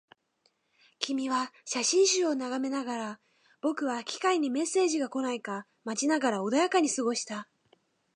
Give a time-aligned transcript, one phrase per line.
[0.97, 3.19] 君は写真集を眺めながら、
[3.61, 7.47] 僕は機械にメッセージが来ないか待ちながら穏やかに過ごした